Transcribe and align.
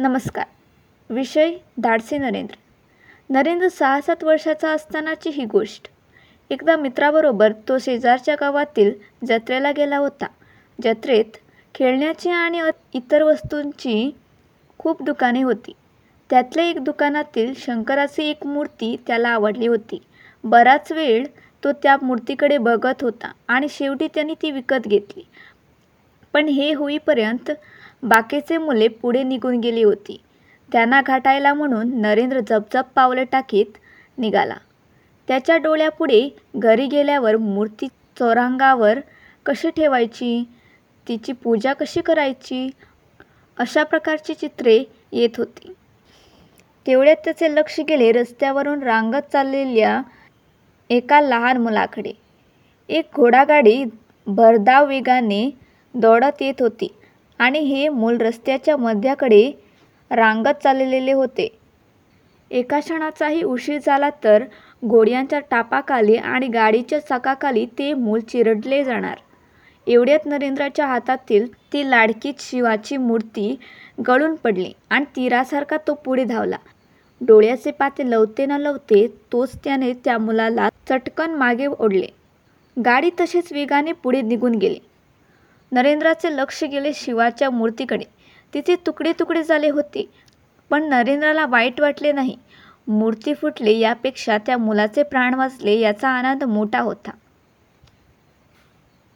नमस्कार. 0.00 0.44
विषय 1.10 1.54
धाडसी 1.78 2.18
नरेंद्र. 2.18 2.54
नरेंद्र 3.30 3.68
सहा 3.68 4.00
सात 4.00 4.24
वर्षाचा 4.24 4.70
असतानाची 4.70 5.30
ही 5.30 5.44
गोष्ट. 5.44 5.88
एकदा 6.50 6.76
मित्राबरोबर 6.76 7.52
तो 7.68 7.78
शेजारच्या 7.78 8.34
गावातील 8.40 8.92
जत्रेला 9.26 9.72
गेला 9.72 9.96
होता. 9.96 10.26
जत्रेत 10.84 11.36
खेळण्याची 11.74 12.30
आणि 12.30 12.62
इतर 12.94 13.22
वस्तूंची 13.22 14.16
खूप 14.78 15.02
दुकाने 15.02 15.42
होती. 15.42 15.72
त्यातल्या 16.30 16.64
एक 16.64 16.84
दुकानातील 16.84 17.54
शंकराची 17.56 18.24
एक 18.24 18.46
मूर्ती 18.46 18.96
त्याला 19.06 19.28
आवडली 19.28 19.66
होती. 19.66 20.02
बराच 20.44 20.92
वेळ 20.92 21.26
तो 21.64 21.72
त्या 21.72 21.96
मूर्तीकडे 22.02 22.58
बघत 22.58 23.02
होता 23.02 23.32
आणि 23.48 23.66
शेवटी 23.70 24.08
त्याने 24.14 24.34
ती 24.34 24.50
विकत 24.50 24.86
घेतली. 24.86 25.26
पण 26.32 26.46
हे 26.46 26.74
होईपर्यंत 26.74 27.50
बाकीचे 28.02 28.58
मुले 28.58 28.88
पुढे 28.88 29.22
निघून 29.22 29.60
गेली 29.60 29.82
होती. 29.82 30.20
त्यांना 30.72 31.00
गाठायला 31.00 31.54
म्हणून 31.54 32.00
नरेंद्र 32.00 32.40
जपजप 32.40 32.84
पावले 32.94 33.24
टाकीत 33.24 33.78
निघाला. 34.18 34.56
त्याच्या 35.28 35.56
डोळ्यापुढे 35.56 36.36
घरी 36.56 36.86
गेल्यावर 36.86 37.36
मूर्ती 37.36 37.88
चौरंगावर 37.88 38.98
कशी 39.46 39.70
ठेवायची? 39.70 40.44
तिची 41.08 41.32
पूजा 41.32 41.72
कशी 41.72 42.00
करायची? 42.00 42.70
अशा 43.58 43.82
प्रकारची 43.82 44.34
चित्रे 44.34 44.84
येत 45.12 45.28
होती. 45.38 45.72
तेवढ्यात 46.86 47.16
त्याचे 47.24 47.54
लक्ष 47.54 47.80
गेले 47.80 48.12
रस्त्यावरून 48.12 48.82
रांगत 48.82 49.32
चाललेल्या 49.32 50.02
एका 50.90 51.20
लहान 51.20 51.56
मुलाकडे. 51.56 52.12
एक 52.88 53.08
घोडागाडी 53.16 53.84
भरधाव 54.26 54.86
वेगाने 54.86 55.50
दौडत 55.94 56.42
येत 56.42 56.54
होती. 56.60 56.94
आणि 57.38 57.58
हे 57.58 57.88
मूल 57.88 58.16
रस्त्याच्या 58.16 58.76
मध्याकडे 58.76 59.50
रांगत 60.10 60.62
चाललेले 60.62 61.12
होते. 61.12 61.48
एका 62.50 62.78
क्षणाचाही 62.80 63.42
उशीर 63.42 63.78
झाला 63.86 64.08
तर 64.24 64.44
घोड्यांच्या 64.82 65.38
टापाखाली 65.40 66.16
आणि 66.16 66.46
गाडीच्या 66.48 66.98
चाकाखाली 66.98 67.64
ते 67.78 67.92
मूल 67.94 68.20
चिरडले 68.20 68.82
जाणार. 68.84 69.16
एवढ्यात 69.86 70.26
नरेंद्राच्या 70.26 70.86
हातातील 70.86 71.46
ती 71.72 71.88
लाडकी 71.90 72.32
शिवाची 72.38 72.96
मूर्ती 72.96 73.54
गळून 74.06 74.34
पडली 74.34 74.72
आणि 74.90 75.04
तीरासारखा 75.16 75.76
तो 75.86 75.94
पुढे 75.94 76.24
धावला. 76.24 76.56
डोळ्याचे 77.20 77.70
पाते 77.70 78.10
लवते 78.10 78.46
न 78.46 78.56
लवते 78.56 79.06
तोच 79.32 79.54
त्याने 79.64 79.92
त्या 80.04 80.18
मुलाला 80.18 80.68
चटकन 80.88 81.34
मागे 81.34 81.66
ओढले. 81.68 82.06
गाडी 82.76 83.10
तशीच 83.20 83.52
वेगाने 83.52 83.92
पुढे 83.92 84.20
निघून 84.22 84.54
गेली. 84.54 84.78
नरेंद्राचे 85.72 86.36
लक्ष 86.36 86.62
गेले 86.64 86.92
शिवाच्या 86.94 87.50
मूर्तीकडे. 87.50 88.04
तिचे 88.52 88.76
तुकडे 88.86 89.12
तुकडे 89.12 89.42
झाले 89.42 89.70
होते 89.70 90.08
पण 90.70 90.88
नरेंद्राला 90.88 91.46
वाईट 91.46 91.80
वाटले 91.80 92.12
नाही. 92.12 92.36
मूर्ती 92.88 93.34
फुटली 93.34 93.78
यापेक्षा 93.78 94.36
त्या 94.38 94.56
मुलाचे 94.58 95.02
प्राण 95.02 95.34
वाचले 95.34 95.78
याचा 95.80 96.08
आनंद 96.08 96.44
मोठा 96.44 96.80
होता. 96.80 97.10